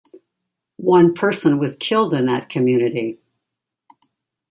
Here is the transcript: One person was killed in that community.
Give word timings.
One 0.77 1.13
person 1.13 1.59
was 1.59 1.75
killed 1.75 2.15
in 2.15 2.25
that 2.25 2.49
community. 2.49 3.19